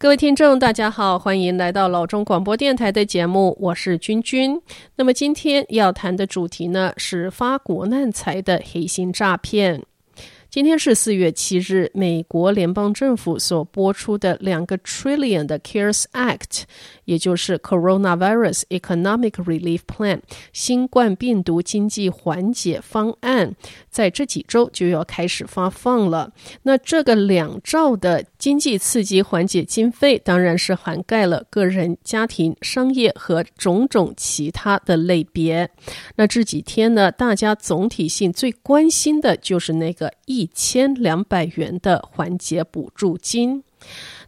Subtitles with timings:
[0.00, 4.58] 各位听众，大家好，欢迎来到老中广播电台的节目，我是君君。
[4.96, 9.82] 那么今天要谈的主题呢，是发国难财的黑心诈骗。
[10.48, 16.62] 今天是四月七日，美国联邦政府所播出的两个 trillion 的 CARES Act，
[17.10, 20.20] 也就是 Coronavirus Economic Relief Plan
[20.52, 23.56] 新冠病毒经济缓解方案，
[23.90, 26.32] 在这几周就要开始发放了。
[26.62, 35.68] 那这个两兆的经济刺激缓解经费，当然是涵盖了个人、家庭、商业和种种其他的类别。
[36.14, 43.64] 那这几天呢，大家总体性最关心的就是那个一千两百元的缓解补助金。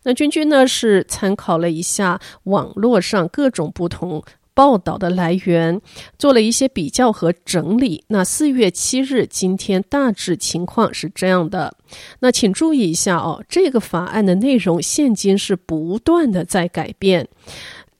[0.04, 4.22] 那君君呢是参考了一下网络上各种不同
[4.54, 5.80] 报道的来源，
[6.18, 8.04] 做了一些比较和整理。
[8.08, 11.74] 那四月七日今天大致情况是这样的。
[12.20, 17.28] 那请注意一下哦，这个法案的内容现今是不断的在改变。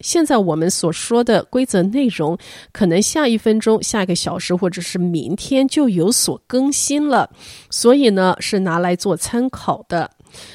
[0.01, 2.37] 现在我们所说的规则内容，
[2.73, 7.31] 可能下一分钟、下一个小时，或者是明天就有所更新了，
[7.71, 10.11] 所以呢，是拿来做参考的。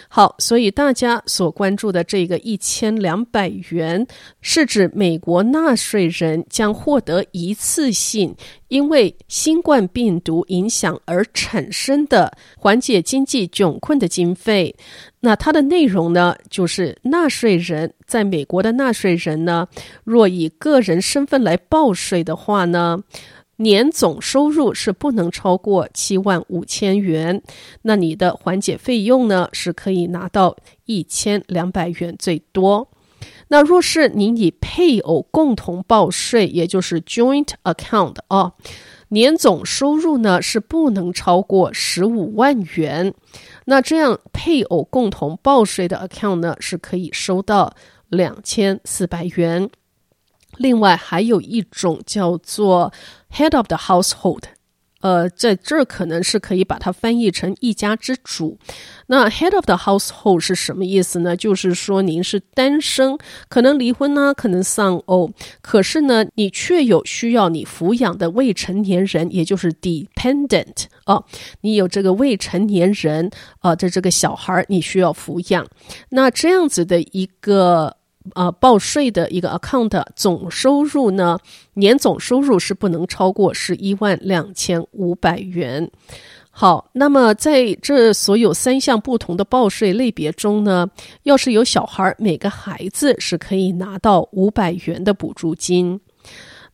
[0.07, 4.05] 好，所以大家所关注的这个一千两百元，
[4.41, 8.35] 是指美国纳税人将获得一次性
[8.69, 14.75] 因为新冠病毒影响而产生的缓解经济窘困的经费。
[15.19, 19.67] 那它的内容呢，就是纳税人在美国的纳税人呢，
[20.03, 22.99] 若以个人身份来报税的话呢，
[23.57, 27.41] 年总收入是不能超过七万五千元，
[27.83, 30.55] 那你的缓解费用呢，是可以拿到
[30.85, 32.89] 一千两百元最多。
[33.49, 38.53] 那若是您以配偶共同报税，也就是 joint account 啊，
[39.09, 43.13] 年总收入呢是不能超过十五万元。
[43.65, 47.73] 那这样配偶共同报税的 account 呢，是可以收到
[48.09, 49.69] 两千四百元。
[50.57, 52.91] 另外还有一种叫做
[53.31, 54.43] Head of the Household，
[55.01, 58.57] 呃，在这儿可能是可以把它翻译成一家之主。
[59.05, 61.37] 那 Head of the Household 是什么意思呢？
[61.37, 63.17] 就是说您是单身，
[63.47, 65.31] 可能离婚呢，可能丧偶，
[65.61, 71.23] 可是呢，你却有需要你抚养的未成年人，也就是 dependent 哦，
[71.61, 73.29] 你有这个未成年人
[73.59, 75.67] 啊的这个小孩，你需要抚养。
[76.09, 77.96] 那这样子的一个。
[78.35, 81.37] 呃，报税的一个 account 总收入呢，
[81.73, 85.89] 年总收入是不能超过十一万两千五百元。
[86.49, 90.89] 好，那么在这所有三项不同的报税类别中呢，
[91.21, 96.01] 要是有小孩，每个孩子是可以拿到五百元的补助金。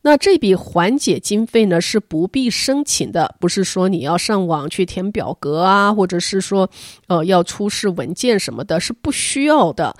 [0.00, 6.68] 那这笔缓解经费呢，是不必申请的，不是说你要上网去填表格啊，或者是说
[7.06, 9.94] 呃要出示文件什么的，是不需要的。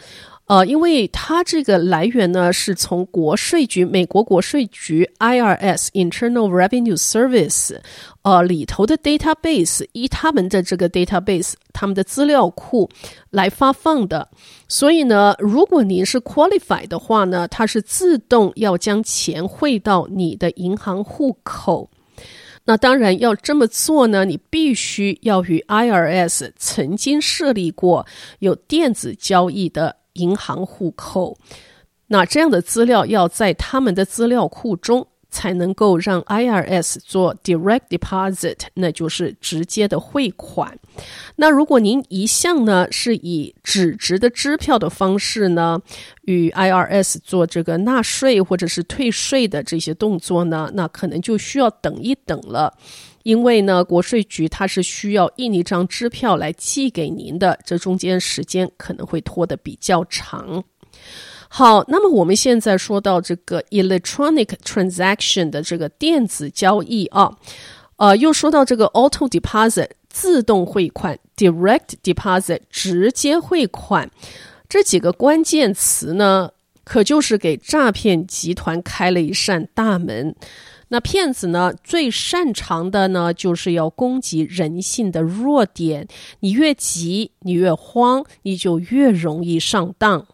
[0.47, 7.78] 呃，因为它这个来源呢，是从国税局，美国国税局 IRS（Internal Revenue Service）
[8.21, 12.91] 呃里头的 database，依他们的这个 database，他们的资料库
[13.31, 14.28] 来发放的。
[14.69, 21.88] 所以呢，如果您是 qualify 的话呢，它是自动要将钱汇到你的银行户口。
[22.66, 28.06] 那当然要这么做呢，你必须要与 IRS 曾经设立过
[28.41, 29.97] 有电子交易的。
[30.14, 31.36] 银行户口，
[32.08, 40.78] 那这样的资料要在他们的资料库中，才能够让 IRS 做 direct deposit，那就是直接的汇款。
[41.37, 45.81] 那如果您一向呢是以纸质的支票的方式呢，
[46.22, 52.72] 与 IRS 做这个纳税或者是退税的这些动作呢，那可能就需要等一等了。
[53.25, 60.62] 因为呢，国税局它是需要印一张支票来寄给您的，这中间时间可能会拖得比较长。
[61.49, 67.34] 好，那么我们现在说到这个 electronic transaction 的这个电子交易啊，
[67.96, 74.08] 呃，又说到这个 auto deposit 自动汇款，direct deposit 直接汇款，
[74.69, 76.52] 这几个关键词呢，
[76.84, 80.37] 可就是给诈骗集团开了一扇大门。
[80.88, 86.06] 那骗子呢，最擅长的呢，就是要攻击人性的弱点。
[86.38, 90.25] 你越急，你越慌，你就越容易上当。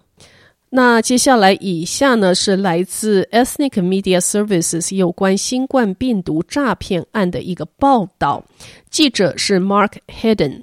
[0.73, 8.45] 那接下来以下呢，是来自 Ethnic Media Services 有关新冠病毒诈骗案的一个报道，
[8.89, 10.63] 记者是 Mark Hedden。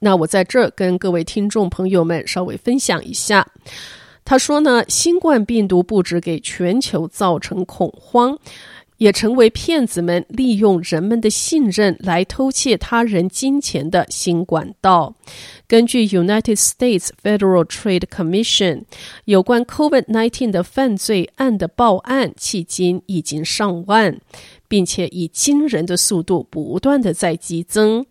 [0.00, 3.46] 那我在这儿跟各位听众朋友们稍微分享一下。
[4.24, 8.36] 他说呢，新冠病毒不止给全球造成恐慌。
[8.98, 15.14] 也成为骗子们利用人们的信任来偷窃他人金钱的新管道。
[15.66, 18.84] 根据 United States Federal Trade Commission，
[19.24, 24.18] 有关 COVID-19 的犯罪案的报案迄今已经上万，
[24.68, 28.06] 并且以惊人的速度不断的在激增。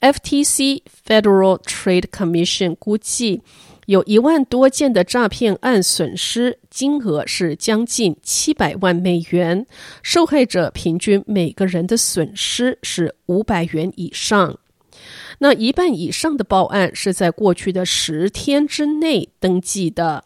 [0.00, 3.40] FTC Federal Trade Commission 估计，
[3.86, 9.66] 有一万多件的诈骗案，损失金额是将近七百万美元，
[10.02, 14.58] 受害者平均每个人的损失是五百元以上。
[15.38, 20.24] 那一半以上的报案是在过去的十天之内登记的。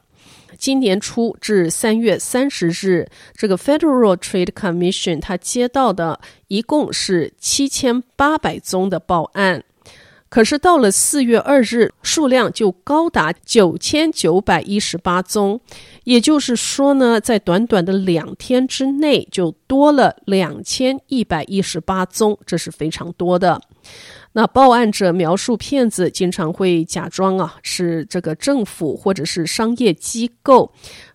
[0.56, 9.64] 今年初至三月三十日，这个 Federal Trade Commission 它接到的一共是七千八百宗的报案。
[10.28, 15.58] 可是到了四月二日，数量就高达九千九百一十八宗，
[16.04, 23.60] 也就是说呢，在短短的两天之内就多了两千一百一十八宗，这是非常多的。
[24.32, 30.70] 那报案者描述骗子经常会假装啊是这个政府或者是商业机构，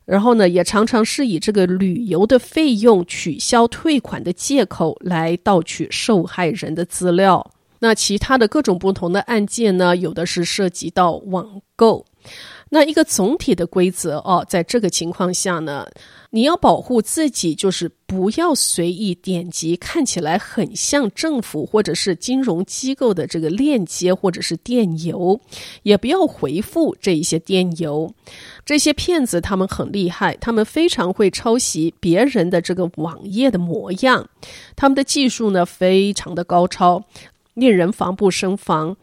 [0.06, 7.51] 然后呢也常常是以这个旅游的费用取消退款的借口来盗取受害人的资料。
[7.84, 12.06] 那其他的各种不同的案件呢，有的是涉及到网购。
[12.70, 15.86] 那一个总体的规则哦，在这个情况下呢，
[16.30, 25.38] 你要保护自己，就是不要随意点击看起来很像政府或者是金融机构的这个链接或者是电邮，
[25.84, 28.10] 也不要回复这一些电邮。
[28.66, 34.30] 这些骗子他们很厉害，他们非常会抄袭别人的这个网页的模样，
[34.78, 37.04] 他们的技术呢非常的高超。
[37.54, 38.96] 令人防不胜防。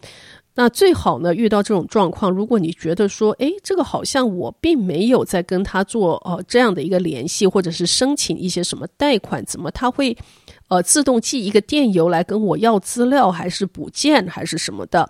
[0.56, 10.14] 那最好呢，遇到这种状况，如果你觉得说，诶，这个好像我并没有在跟他做呃这样的一个联系，或者是申请一些什么贷款，怎么他会
[10.68, 15.08] 呃自动寄一个电邮来跟我要资料，还是补件，还是什么的？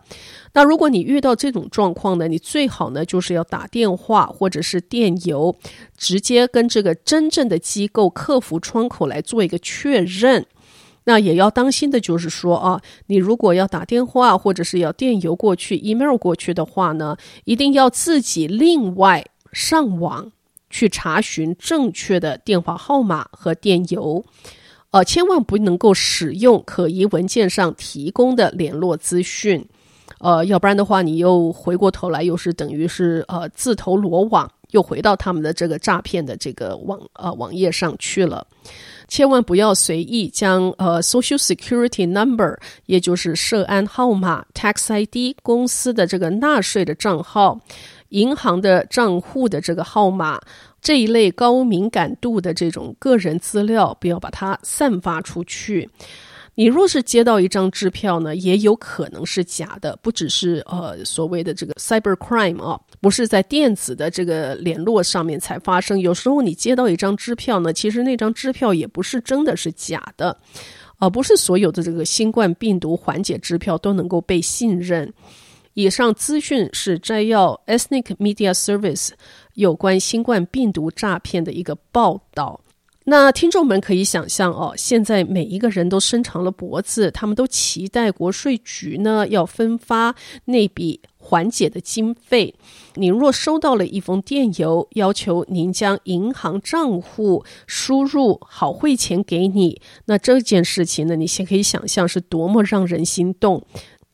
[0.53, 5.57] 那如果你遇到这种状况呢，你最好呢就是要打电话或者是电邮，
[5.97, 10.47] 直接跟这个真正的机构客服窗口来做一个确认。
[11.05, 20.31] 那也要当心的，就是说啊，你如果要打电话或者是要电邮过去、email 过去的话呢，一定要自己另外上网
[20.69, 24.25] 去查询正确的电话号码和电邮，
[24.91, 29.67] 呃，千万不能够使用可疑文件上提供的联络资讯，
[30.19, 38.47] 呃，要不然的话，你又回过头来又是等于是呃自投罗网，又回到他们的这个诈骗的这个网呃网页上去了。
[39.11, 47.61] 千万不要随意将呃 Social Security Number，也就是涉案号码、Tax ID、公司的这个纳税的账号、
[48.11, 50.41] 银行的账户的这个号码
[50.81, 55.91] 这一类高敏感度的这种个人资料，不要把它散发出去。
[56.56, 65.99] 你若是接到一张支票呢，也有可能是假的，不只是呃所谓的这个 cyber crime 啊，不是在电子的这个联络上面才发生。
[65.99, 70.37] 有时候你接到一张支票呢，其实那张支票也不是真的是假的，
[70.99, 75.11] 而、呃、不是所有的这个新冠病毒缓解支票都能够被信任。
[75.75, 79.11] 以上资讯是摘要 Ethnic Media Service
[79.55, 82.61] 有关新冠病毒诈骗的一个报道。
[83.05, 90.14] 那听众们可以想象哦，现在每一个人都伸长了脖子，他们都期待国税局呢要分发
[90.45, 92.54] 那笔缓解的经费。
[92.95, 103.64] 您若收到了一封电邮，要求您将银行账户输入好汇钱给你，那这件事情呢，你先可以想象是多么让人心动。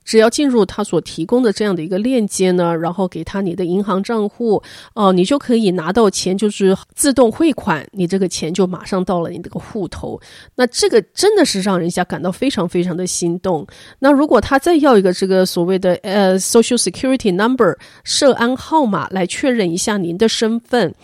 [0.07, 4.63] 只要进入他所提供的这样的一个链接呢，然后给他你的银行账户，
[4.95, 10.19] 哦、你就可以拿到钱，就是自动汇款，你这个钱就马上到了你这个户头。
[10.55, 13.67] 那这个真的是让人家感到非常非常的心动。
[13.99, 20.95] 那如果他再要一个这个所谓的呃 Social Security Number 社安号码来确认一下您的身份，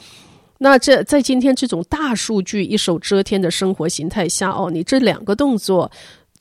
[0.58, 5.90] 那这在今天这种大数据一手遮天的生活形态下，哦，你这两个动作。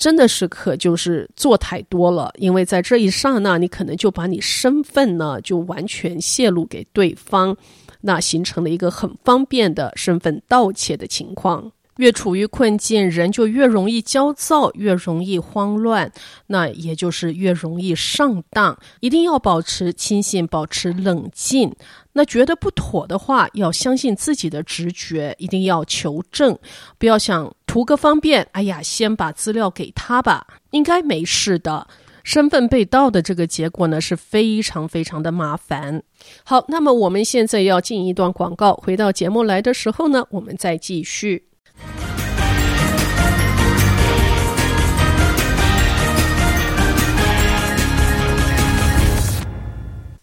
[0.01, 7.55] 真的是可就是做太多了，因为在这一刹那，你可能就把你身份呢就完全泄露给对方，
[8.01, 11.71] 那形成了一个很方便的身份盗窃的情况。
[11.97, 16.11] 越处于困境，人就越容易焦躁，越容易慌乱，
[16.47, 18.75] 那也就是越容易上当。
[19.01, 21.71] 一定要保持清醒，保持冷静。
[22.13, 26.57] 那觉得不妥的话，要相信自己的直觉，一定要求证，
[26.97, 28.47] 不要想图个方便。
[28.51, 31.87] 哎呀，先把资料给他吧，应该没事的。
[32.23, 36.03] 身份被盗的这个结果呢，是非常非常的麻烦。
[36.43, 41.50] 好，那么我们现在要进一段广告，回到节目来的时候呢，我们再继续。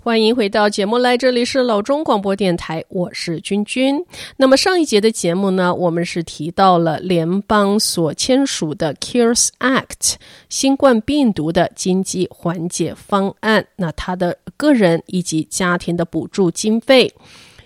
[0.09, 4.03] 欢迎回到节目来，这里是老中广播电台，我是君君。
[4.39, 10.15] 那么上一节的节目呢，我们是提到了联邦所签署的 CARES Act
[10.49, 17.13] 新冠病毒的经济缓解方案，那他的个人以及家庭的补助经费，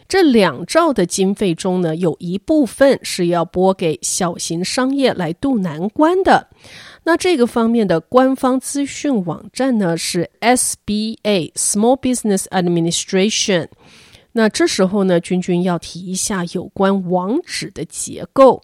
[0.09, 6.49] 这两兆的经费中呢，有一部分是要拨给小型商业来渡难关的。
[7.05, 13.69] 那这个方面的官方资讯网站呢，是 SBA Small Business Administration。
[14.33, 18.63] 那这时候呢，君君要提一下有关网址的结构。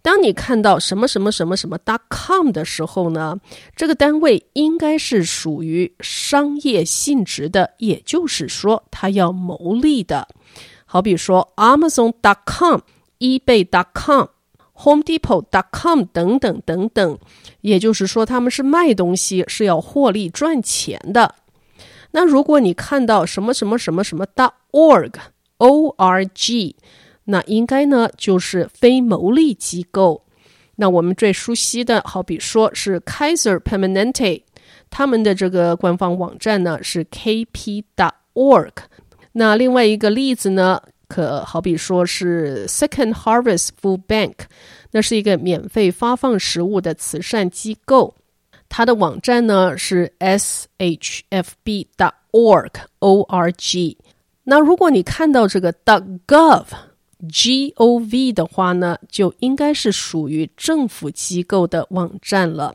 [0.00, 1.76] 当你看到什么什么什么什么
[2.08, 3.36] .com 的时候呢，
[3.74, 10.28] 这个单位应该是属于商业性质的，也就是说它要牟利的。
[10.84, 12.78] 好比说 Amazon.com、
[13.18, 14.26] eBay.com。
[14.78, 17.18] Home Depot.com 等等等等，
[17.62, 21.34] 也就是说，他们是卖东西是要获利赚钱的。
[22.12, 24.26] 那如果你看到什么什么什么什么
[24.72, 25.12] .org
[25.58, 26.76] o r g，
[27.24, 30.24] 那应该呢就是非牟利机构。
[30.76, 34.42] 那我们最熟悉的，好比说是 Kaiser Permanente，
[34.90, 38.72] 他们的这个官方网站呢是 kp.org。
[39.32, 40.80] 那另外一个例子呢？
[41.08, 44.34] 可好比说是 Second Harvest Food Bank，
[44.90, 48.14] 那是一个免费发放食物的慈善机构，
[48.68, 50.76] 它的网站呢是 shfb.org.org。
[54.44, 56.66] 那如果你看到这个 .gov.gov
[58.32, 62.74] 的话呢，就应该是属于政府机构的网站了。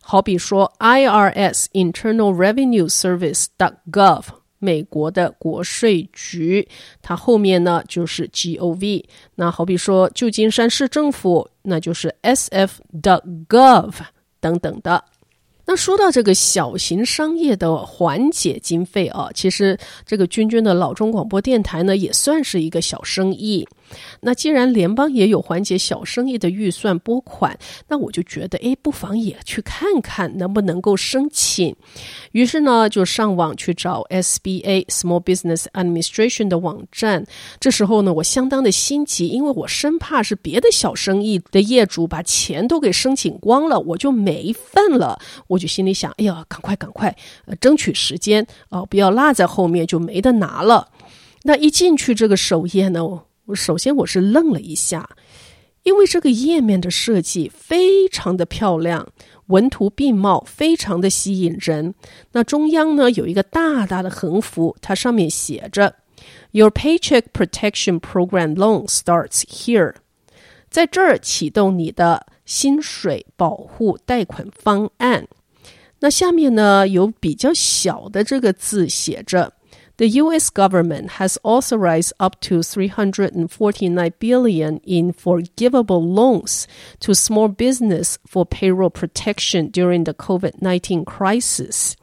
[0.00, 4.24] 好比说 IRS Internal Revenue Service.gov。
[4.66, 6.66] 美国的国税局，
[7.00, 9.04] 它后面呢就是 gov。
[9.36, 13.92] 那好比说旧金山市政府，那就是 sf.gov
[14.40, 15.04] 等等的。
[15.68, 23.66] 那说到这个小型商业的缓解经费啊，其实这个君君的老中广播电台呢，也算是一个小生意。
[24.20, 31.74] 那既然联邦也有缓解小生意的预算拨款，那我就觉得，诶，不妨也去看看能不能够申请。
[32.32, 37.24] 于是呢，就上网去找 SBA Small Business Administration 的网站。
[37.60, 45.18] 这时候呢，我相当的心急，因为我生怕是别的小生意的业主把钱都给申请光了，我就没份了。
[45.46, 47.14] 我就心里想，哎呀，赶快赶快，
[47.46, 50.88] 呃，争取时间啊，不要落在后面就没得拿了。
[51.42, 53.00] 那一进去这个首页呢，
[53.46, 55.08] 我首先我是愣了一下，
[55.84, 59.08] 因为这个页面的设计非常的漂亮，
[59.46, 61.94] 文图并茂，非常的吸引人。
[62.32, 65.94] 那中央呢，有一个大大的横幅，它上面写着
[66.50, 69.94] “Your Paycheck Protection Program Loan starts here”，
[70.68, 75.28] 在这儿启动你的薪水保护贷款方案。
[76.00, 79.52] 那下面呢，有比较小的这个字写着。
[79.97, 80.49] The U.S.
[80.49, 86.65] government has authorized up to 349 billion in forgivable loans
[87.01, 91.93] to small business for payroll protection during the COVID-19 crisis.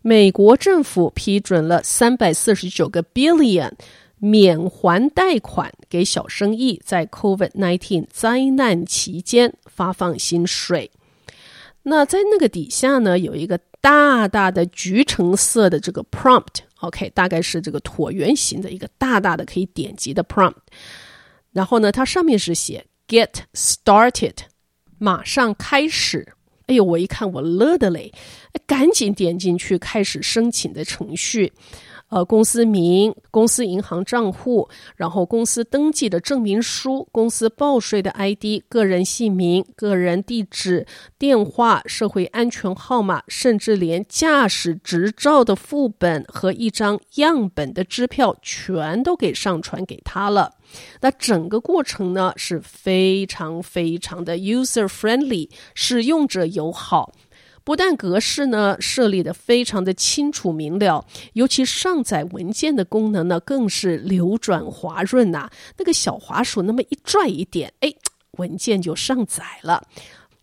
[0.00, 3.72] 美国政府批准了三百四十九个 billion
[4.18, 10.92] 免还贷款给小生意，在 COVID-19 灾难期间发放薪水。
[11.82, 16.60] 那在那个底下呢，有一个大大的橘橙色的这个 prompt。
[16.79, 20.55] OK，大概是这个椭圆形的一个大大的可以点击的 prompt，
[21.51, 24.35] 然后呢，它上面是写 Get Started，
[24.97, 26.33] 马上开始。
[26.67, 28.13] 哎呦，我一看我乐的嘞，
[28.65, 31.53] 赶紧点进去开始申请的程序。
[32.09, 40.85] 呃，公司名、公司银行账户，然后公司登记的证明书、公司报税的 ID、个人姓名、个人地址、
[41.17, 50.53] 电话、社会安全号码，甚至连驾驶执照的副本和一张样本的支票，全都给上传给他了。
[51.01, 57.11] 那整个过程呢，是非常非常的 user friendly，使用者友好。
[57.67, 67.93] 不但格式呢设立的非常的清楚明了，尤其上载文件的功能呢更是流转滑润呐、那个小滑鼠那么一拽一点，哎，
[68.37, 69.83] 文件就上载了，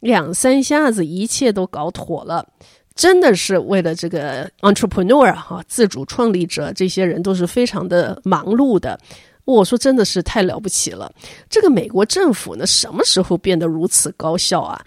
[0.01, 2.47] 两三下子一切都搞妥了。
[2.95, 9.01] 真的是为了这个 entrepreneur 哈、自主创立者，这些人都是非常的忙碌的。
[9.47, 11.11] 我说真的是太了不起了。
[11.49, 14.85] 这个美国政府呢，什么时候变得如此高效啊？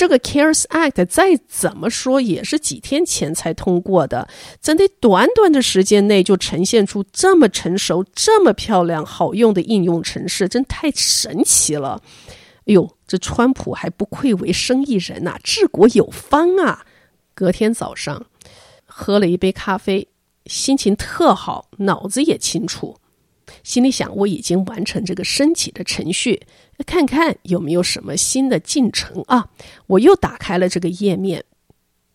[0.00, 4.26] 这个 CARES Act 再怎么说也是几天前才通过的，
[4.58, 12.00] 怎的短短的时间内就呈现出这么成熟、这么漂亮、好用的应用程式，真太神奇了！
[12.60, 16.86] 哎呦，这川普还不愧为生意人呐、治国有方啊！
[17.34, 18.24] 隔天早上
[18.86, 20.08] 喝了一杯咖啡，
[20.46, 22.96] 心情特好，脑子也清楚，
[23.62, 26.40] 心里想我已经完成这个升级的程序，
[26.84, 29.50] 看看有没有什么新的进程啊！
[29.86, 31.44] 我又打开了这个页面，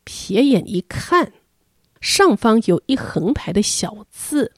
[0.05, 1.33] 瞥眼一看，
[2.01, 4.51] 上方有一横排的小字，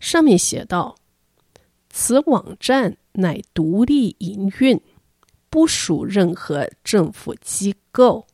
[0.00, 0.96] 上面写道
[1.90, 4.80] ：“此网站乃独立营运，
[5.50, 8.26] 不属任何政府机构。”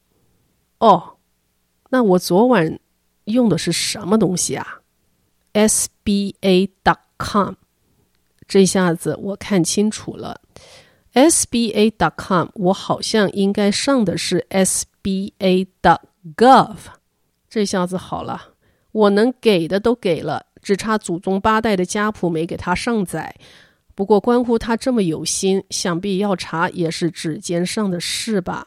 [0.79, 1.17] 哦，
[1.91, 2.79] 那我昨晚。
[3.25, 4.81] 用的是什么东西啊
[5.55, 7.55] ？SBA.com，
[8.47, 10.43] 这下子我看清楚了。
[11.15, 15.69] SBA.com，我好像应该上的是 SBA.gov。
[17.49, 18.49] 这下子好了，
[18.91, 23.33] 我能给的都给了，只差祖宗八代的家谱没给他上载。
[23.95, 28.67] 不过关乎他这么有心，想必要查也是指尖上的事吧？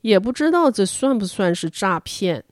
[0.00, 2.42] 也不知道这算不算是诈骗。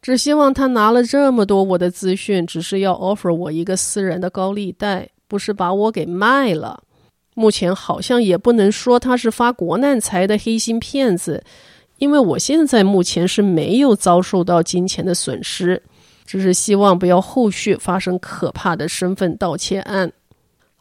[0.00, 6.84] 只希望他拿了这么多我的资讯，只是要 offer 我一个私人的高利贷，不是把我给卖了。
[7.36, 11.44] 目前好像也不能说他是发国难财的黑心骗子，
[11.98, 15.82] 因为我现在目前是没有遭受到金钱的损失，
[16.24, 20.10] 只是希望不要后续发生可怕的身份盗窃案。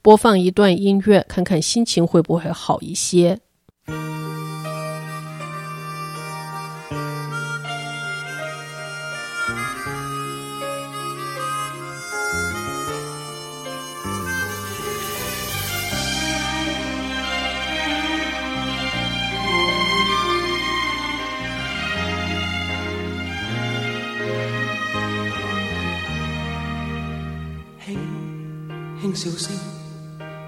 [0.00, 3.40] 播放一段音乐，看看心情会不会好一些。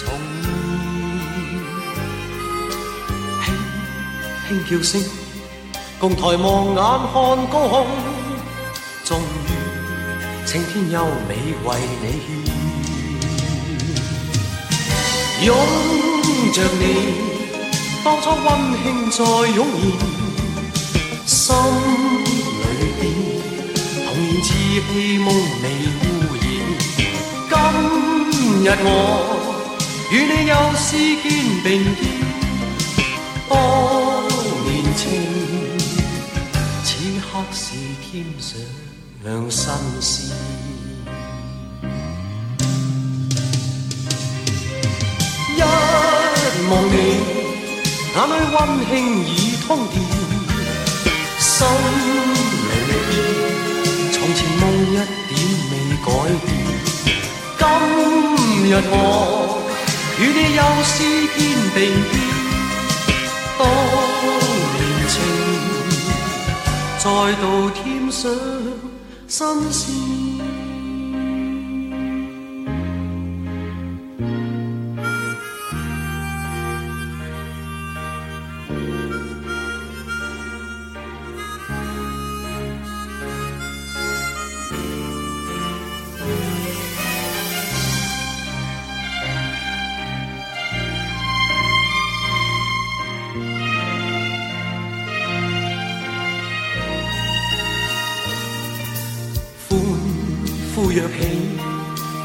[0.00, 0.08] 重
[3.44, 3.46] 现，
[4.48, 4.90] 轻轻叫声，
[5.98, 6.76] 共抬望眼
[7.12, 7.14] 看
[7.48, 7.86] 高空，
[9.04, 9.22] 终于
[10.46, 11.30] 青天优美
[11.64, 11.68] 为
[12.00, 12.28] 你献，
[15.46, 15.48] 拥
[16.54, 16.82] 着你，
[18.02, 18.46] 当初温
[18.82, 19.18] 馨再
[19.54, 19.60] 涌
[21.26, 21.44] 现，心
[22.60, 22.64] 里
[22.98, 23.02] 边
[24.06, 25.26] 童年稚气梦
[25.62, 25.64] 未
[26.00, 26.02] 污
[26.40, 26.42] 染。
[27.50, 27.52] 今
[28.30, 28.88] 今日我
[30.10, 31.30] 与你又试肩
[31.62, 32.02] 并肩，
[33.48, 33.54] 当
[34.64, 35.06] 年情，
[36.82, 36.88] 此
[37.20, 37.62] 刻是
[38.02, 38.58] 添上
[39.48, 39.70] 新
[40.00, 40.36] 鲜。
[45.54, 45.58] 一
[46.68, 46.96] 望你，
[48.16, 48.92] 眼里温馨
[49.28, 49.30] 已
[49.64, 49.94] 通电，
[51.38, 51.48] 心
[52.66, 52.90] 里边
[54.10, 54.92] 从前梦一
[55.28, 55.30] 点
[55.70, 55.72] 未
[56.04, 56.08] 改
[56.44, 56.48] 变。
[57.56, 57.62] 今
[58.68, 58.94] 日我
[60.20, 60.92] 与你又试
[61.34, 61.38] 肩
[61.74, 61.78] 并
[62.10, 62.12] 肩，
[63.58, 63.60] 当
[64.76, 64.78] 年
[65.08, 65.16] 情
[66.98, 67.04] 再
[67.40, 67.80] 度添
[68.12, 68.20] 上
[69.26, 70.19] 新鲜。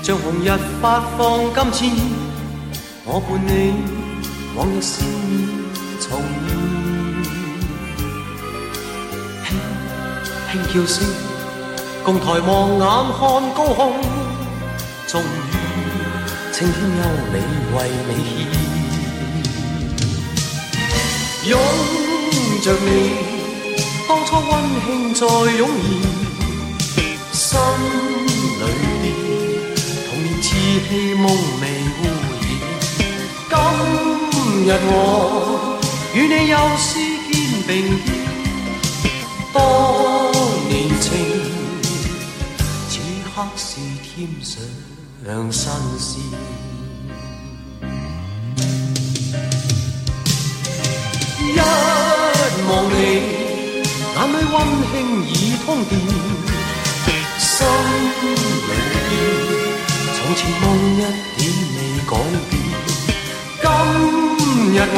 [0.04, 0.50] 像红日
[0.82, 1.91] 发放金箭，
[3.06, 3.50] 我伴你
[4.56, 5.34] 往日笑面
[6.00, 6.06] 重
[9.44, 9.50] 现，轻
[10.52, 10.96] 轻叫声，
[12.04, 12.82] 共抬望眼
[13.18, 13.20] 看
[13.56, 13.82] 高空，
[15.08, 15.24] 终于
[16.54, 17.02] 青天优
[17.34, 17.36] 美
[17.74, 18.12] 为你
[21.41, 21.52] 献，拥
[22.62, 22.88] 着你，
[24.08, 24.52] 当初温
[24.86, 25.22] 馨再
[25.58, 25.62] 涌
[26.96, 26.98] 现，
[27.34, 27.44] 心
[28.62, 28.63] 里
[30.75, 31.25] 年稚气梦
[31.61, 31.63] 未
[32.01, 32.03] 污
[32.41, 32.45] 染。
[33.49, 33.53] 今
[34.65, 35.79] 日我
[36.13, 36.99] 与你又是
[37.31, 37.33] 肩
[37.65, 37.71] 并
[38.03, 38.05] 肩，
[39.53, 39.55] 当
[40.67, 41.07] 年情，
[42.89, 44.53] 此刻是添上
[45.51, 46.21] 新鲜。
[51.39, 51.43] 一
[52.67, 52.93] 望你，
[54.13, 54.53] 眼里温
[54.91, 54.93] 馨
[55.29, 55.31] 已
[55.65, 55.91] 通电，
[57.39, 57.55] 心
[60.62, 60.97] 梦一
[61.38, 61.41] 点
[61.75, 61.77] 未
[62.10, 62.12] 改
[62.49, 62.53] 变。
[63.62, 63.65] 今
[64.73, 64.97] 日我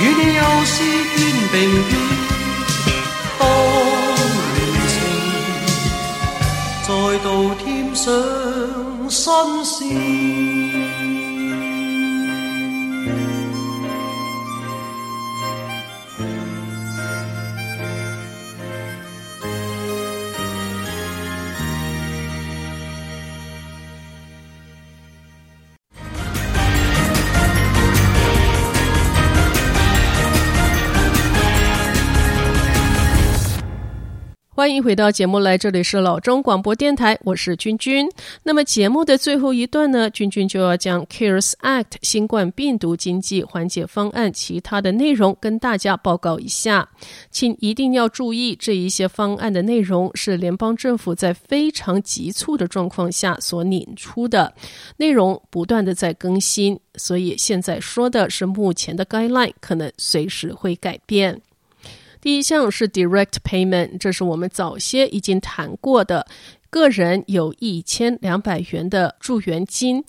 [0.00, 0.74] 与你又是
[1.14, 1.18] 肩
[1.52, 1.54] 并
[1.88, 1.92] 肩，
[3.38, 3.42] 当
[4.54, 4.58] 年
[4.90, 4.92] 情
[6.82, 6.88] 再
[7.22, 7.26] 度
[7.62, 8.02] 添上
[9.08, 9.20] 新
[9.64, 10.53] 鲜。
[34.64, 38.08] 欢迎回到节目来，这里是老中广播电台，我是君君。
[38.42, 46.88] 那么节目的最后一段呢，君君就要将 CARES Act 新冠病毒经济缓解方案其他的内容跟大家报告一下，
[47.30, 54.54] 请一定要注意，这一些方案的内容是联邦政府在非常急促的状况下所拟出的，
[54.96, 61.38] 内容不断的在更新，所以现在说的是目前的 guideline，可能随时会改变。
[62.24, 66.26] 第一项是 direct payment，这是我们早些已经谈过的，
[66.70, 70.02] 个人有一千两百元的助援金，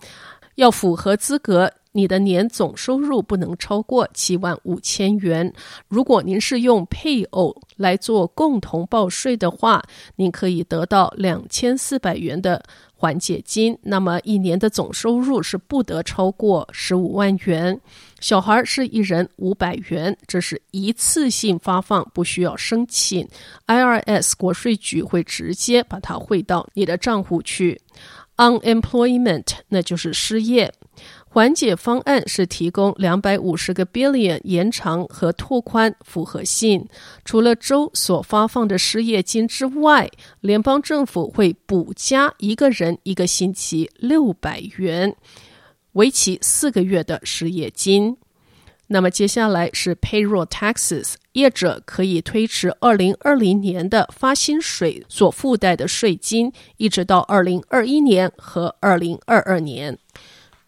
[0.54, 5.50] 要符合资格，你的年总收入不能超过七万五千元。
[5.88, 9.82] 如果您是用配偶来做共同报税的话，
[10.16, 12.62] 您可以得到两千四百元的
[12.94, 17.80] 缓解金，那么一年的总收入是不得超过十五万元。
[18.20, 23.26] 小孩是一人五百元，这是一次性发放，不需要申请
[23.66, 27.80] ，IRS 国税局会直接把它汇到你的账户去。
[28.36, 30.70] Unemployment 那就是失业。
[31.36, 36.88] 缓解方案是提供两百五十个 billion 延长和拓宽复合性。
[37.26, 40.08] 除了州所发放的失业金之外，
[40.40, 45.14] 联邦政府会补加一个人一个星期六百元，
[45.92, 48.16] 为期四个月的失业金。
[48.86, 59.98] 那么接下来是 payroll taxes，业者可以推迟二零二零年的发薪水所附带的税金，一直到二零二一年和二零二二年。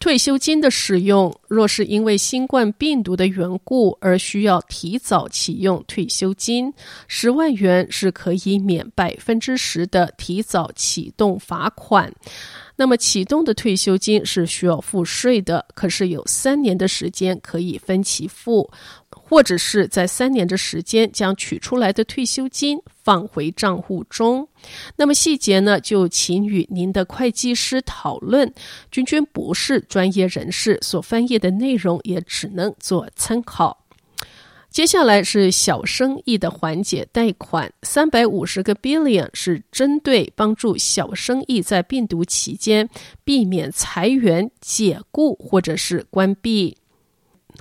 [0.01, 6.73] 退休金的使用，若是因为新冠病毒的缘故而需要提早启用退休金，
[7.09, 12.13] 十万元是可以免百分之十的提早启动罚款。
[12.77, 18.71] 那么启动的退休金是需要付税的，可是有三年的时间可以分期付，
[19.11, 22.79] 或者是在三年的时间将取出来的退休金
[23.09, 24.47] 放回账户中。
[24.97, 28.53] 那么细节呢，就请与您的会计师讨论。
[28.91, 33.87] 君君不是专业人士，所翻译的内容也只能做参考。
[34.69, 42.91] 接下来是小生意的缓解贷款，三百五十个 billion 是针对帮助小生意在病毒期间
[43.25, 46.77] 避免裁员、解雇或者是关闭。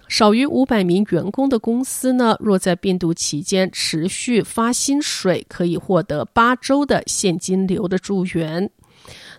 [0.07, 8.69] 少于五百名员工的公司呢，若在病毒期间持续发薪水，可以获得八周的现金流的助援。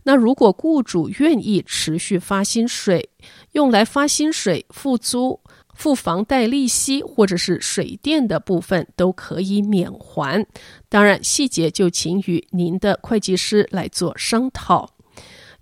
[0.04, 3.10] 那如果雇主愿意持续发薪水，
[3.52, 5.40] 用来发薪水、付租。
[5.74, 10.44] 付房贷利息或者是水电的部分都可以免还，
[10.88, 14.90] 当然细节就请与您的会计师来做商讨。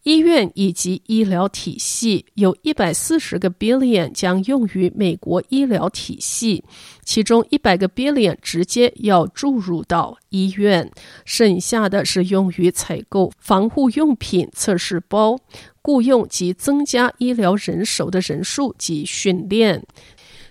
[0.07, 6.62] 医院以及医疗体系有一百四十个 billion 将用于美国医疗体系，
[7.03, 10.88] 其中一百个 billion 直接要注入到医院，
[11.25, 15.37] 剩下的是用于采购防护用品、测试包。
[15.83, 19.85] 雇佣及增加医疗人手的人数及训练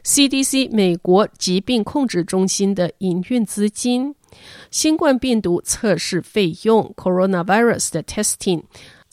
[0.03, 4.15] ，CDC 美国疾病控制中心的营运资金，
[4.69, 8.63] 新冠病毒测试费用 （coronavirus 的 testing）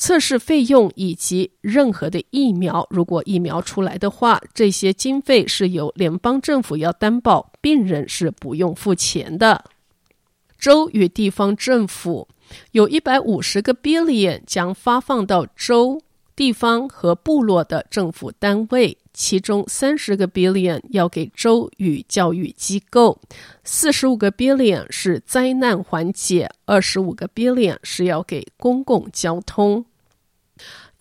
[0.03, 9.65] 测试费用以及任何的疫苗，如果疫苗出来的话，这些经费是由联邦政府要担保，病人是不用付钱的。
[10.59, 12.27] 州与地方政府
[12.73, 16.03] 有一百五十个 billion 将发放到州。
[16.35, 23.21] 地方和部落的政府单位其中三十个 billion 要给州与教育机构，
[23.63, 29.85] 四十五个 billion 是灾难缓解，二十五个 billion 是要给公共交通。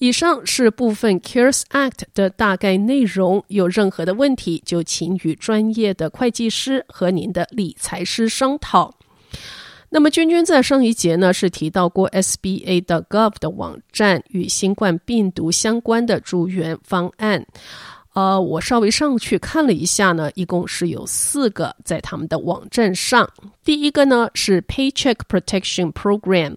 [0.01, 8.95] 以上是部分 CARES Act 的大概内容，有任何的问题就请与专业的会计师和您的理财师商讨。
[9.89, 17.45] 那么，君君在上一节呢是提到过 SBA 的 gov 的网站与新冠病毒相关的助援方案。
[18.13, 23.29] 呃，我稍微上去看了一下呢，一共是有四个在他们的网站上。
[23.63, 26.55] 第一个呢是 Paycheck Protection Program，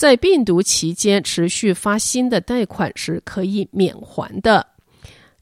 [0.00, 4.66] 在病毒期间持续发新的贷款是可以免还的。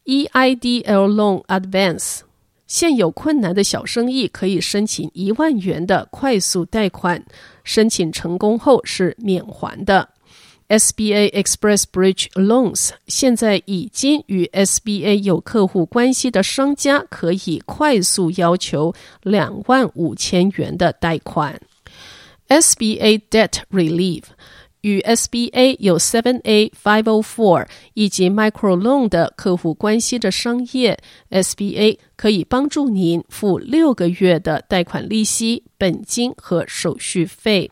[0.05, 0.83] EIDL
[1.15, 2.23] Loan Advance。
[2.67, 7.25] 现有困难的小生意可以申请一万元的快速贷款，
[7.63, 10.09] 申请成功后是免还的。
[10.69, 18.93] SBA Express Bridge Loans 现在已经与 SBA 有客户关系的商家可以快速要求
[19.23, 21.61] 两万五千元的贷款。
[22.49, 24.23] SBA Debt Relief
[24.81, 30.99] 与 SBA 有 7A 504以及 Micro Loan 的客户关系的商业
[31.31, 37.71] ，SBA 可以帮助您付六个月的贷款利息、本金和手续费。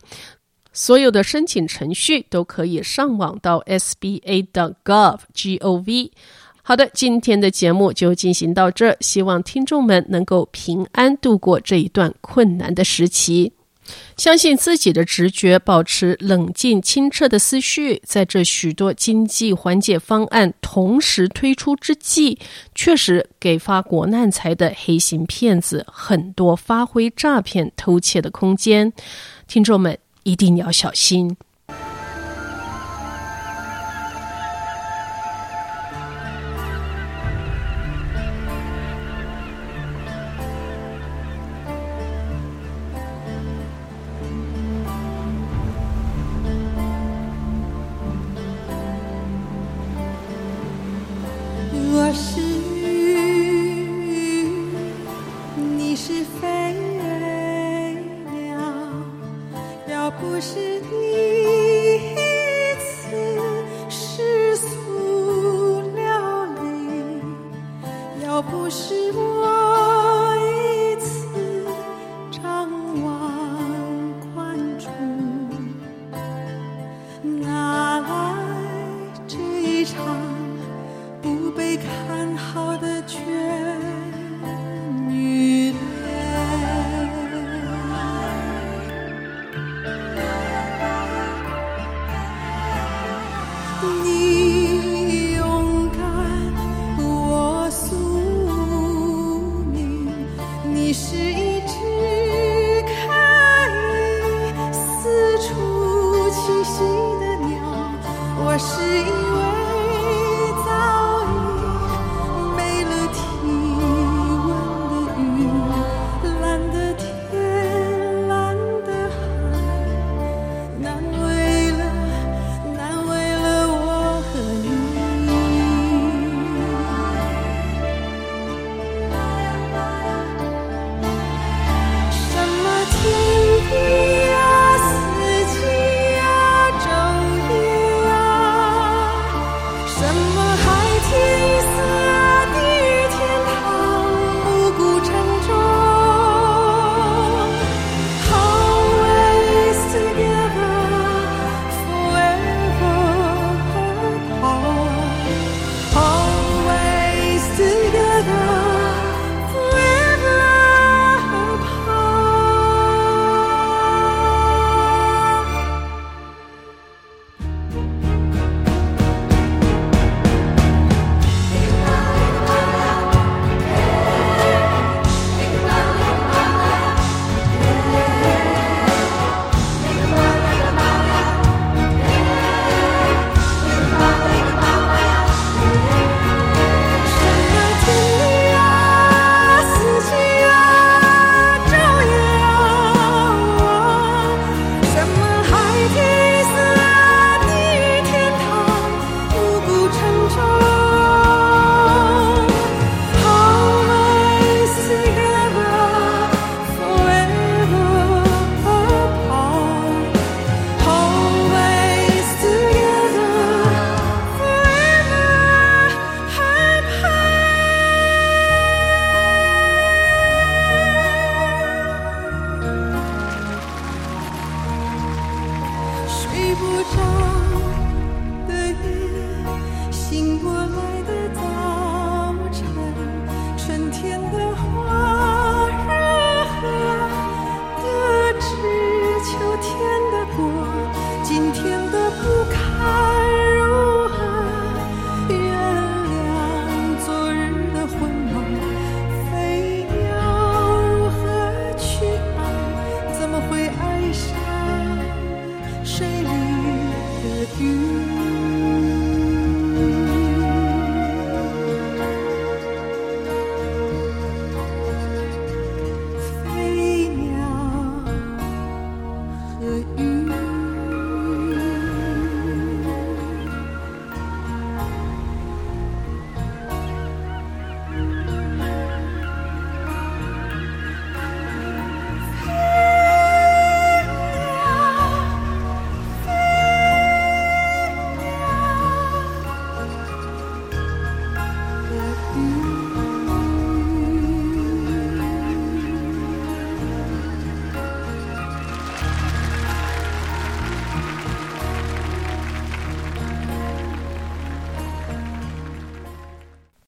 [0.73, 6.11] 所有的申请程序都可以上网到 SBA.gov.gov。
[6.63, 13.53] 好的，今天的节目就进行到这，希望听众们能够平安度过这一段困难的时期。
[14.17, 22.39] 相信自己的直觉，保持冷静清澈的思绪，在这许多经济缓解方案同时推出之际，
[22.75, 28.93] 确实给发国难财的黑心骗子很多发挥诈骗偷窃的空间。
[29.47, 31.37] 听众们一定要小心。